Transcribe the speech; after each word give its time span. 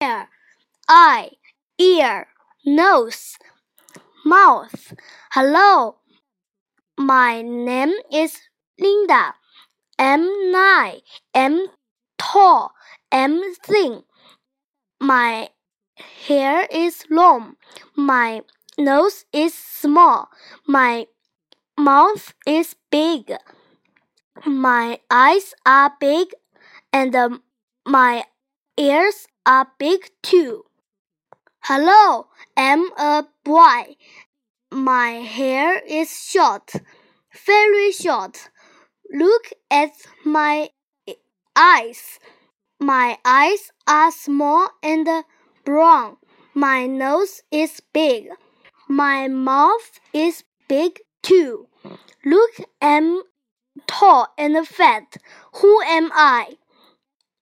hair, 0.00 0.28
eye, 0.88 1.30
ear, 1.78 2.26
nose, 2.64 3.36
mouth. 4.24 4.94
Hello, 5.32 5.96
my 6.98 7.42
name 7.42 7.94
is 8.12 8.40
Linda. 8.78 9.34
I'm 9.98 10.50
nine. 10.50 11.00
I'm 11.34 11.66
tall. 12.18 12.72
I'm 13.12 13.40
thin. 13.62 14.02
My 15.00 15.50
hair 16.26 16.66
is 16.70 17.04
long. 17.10 17.56
My 17.96 18.42
nose 18.78 19.24
is 19.32 19.54
small. 19.54 20.28
My 20.66 21.06
mouth 21.78 22.34
is 22.46 22.74
big. 22.90 23.32
My 24.44 24.98
eyes 25.10 25.54
are 25.64 25.92
big 26.00 26.28
and 26.92 27.40
my 27.86 28.24
ears 28.76 29.26
are 29.46 29.68
big 29.78 30.10
too. 30.22 30.64
Hello, 31.60 32.26
I'm 32.56 32.90
a 32.98 33.26
boy. 33.44 33.96
My 34.70 35.10
hair 35.22 35.80
is 35.86 36.10
short, 36.10 36.72
very 37.46 37.92
short. 37.92 38.50
Look 39.12 39.50
at 39.70 39.92
my 40.24 40.70
eyes. 41.54 42.18
My 42.80 43.18
eyes 43.24 43.70
are 43.86 44.10
small 44.10 44.68
and 44.82 45.08
brown. 45.64 46.16
My 46.52 46.86
nose 46.86 47.42
is 47.50 47.80
big. 47.92 48.28
My 48.88 49.28
mouth 49.28 50.00
is 50.12 50.44
big 50.68 51.00
too. 51.22 51.68
Look, 52.24 52.52
I'm 52.82 53.22
tall 53.86 54.28
and 54.36 54.66
fat. 54.66 55.16
Who 55.60 55.80
am 55.82 56.10
I? 56.12 56.58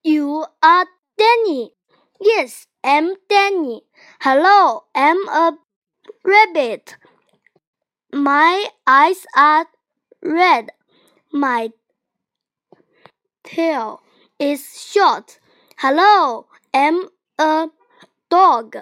You 0.05 0.47
are 0.63 0.87
Danny. 1.17 1.73
Yes, 2.21 2.67
I'm 2.83 3.15
Danny. 3.29 3.83
Hello, 4.21 4.85
I'm 4.95 5.29
a 5.29 5.59
rabbit. 6.25 6.97
My 8.13 8.69
eyes 8.87 9.27
are 9.37 9.67
red. 10.23 10.71
My 11.33 11.71
tail 13.45 14.01
is 14.39 14.63
short. 14.81 15.39
Hello, 15.79 16.47
I'm 16.73 17.09
a 17.39 17.69
dog. 18.31 18.77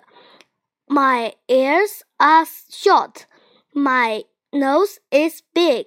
My 0.89 1.33
ears 1.49 2.03
are 2.19 2.47
short. 2.71 3.27
My 3.75 4.25
nose 4.53 4.99
is 5.11 5.43
big. 5.55 5.87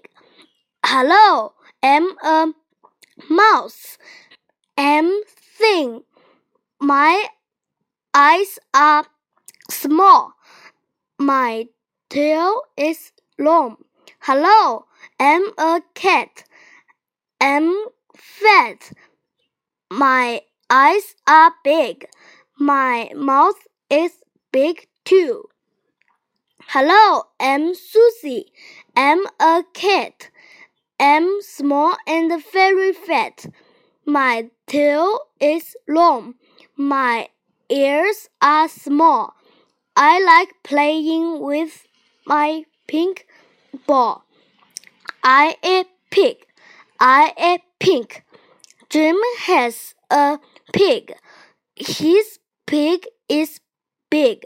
Hello, 0.86 1.54
I'm 1.82 2.18
a 2.24 2.54
mouse. 3.30 3.98
I'm 4.78 5.24
thin. 5.28 6.04
My 6.84 7.28
eyes 8.14 8.60
are 8.74 9.06
small. 9.70 10.34
My 11.18 11.68
tail 12.10 12.64
is 12.76 13.14
long. 13.40 13.78
Hello, 14.20 14.88
I'm 15.18 15.44
a 15.58 15.82
cat. 15.94 16.44
I'm 17.40 17.74
fat. 18.18 18.92
My 19.90 20.42
eyes 20.70 21.16
are 21.26 21.54
big. 21.64 22.06
My 22.60 23.10
mouth 23.16 23.66
is 23.90 24.20
big 24.52 24.86
too. 25.06 25.46
Hello, 26.68 27.24
I'm 27.40 27.76
Susie. 27.76 28.52
I'm 28.94 29.26
a 29.40 29.64
cat. 29.74 30.32
I'm 31.00 31.42
small 31.42 31.96
and 32.06 32.44
very 32.52 32.92
fat. 32.92 33.46
My 34.06 34.50
tail 34.68 35.28
is 35.40 35.78
long. 35.88 36.36
My 36.76 37.30
ears 37.70 38.28
are 38.42 38.68
small. 38.68 39.34
I 39.96 40.22
like 40.22 40.62
playing 40.64 41.40
with 41.40 41.88
my 42.26 42.66
pink 42.86 43.26
ball. 43.88 44.26
I 45.24 45.56
a 45.64 45.86
pig. 46.10 46.46
I 47.00 47.34
a 47.38 47.60
pink. 47.80 48.26
Jim 48.90 49.16
has 49.40 49.96
a 50.12 50.40
pig. 50.74 51.14
His 51.76 52.40
pig 52.66 53.08
is 53.30 53.62
big. 54.10 54.46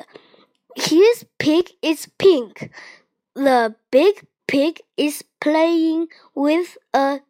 His 0.75 1.25
pig 1.39 1.71
is 1.81 2.07
pink. 2.19 2.69
The 3.33 3.75
big 3.89 4.27
pig 4.47 4.81
is 4.97 5.23
playing 5.41 6.07
with 6.35 6.77
a 6.93 7.21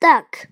duck. 0.00 0.48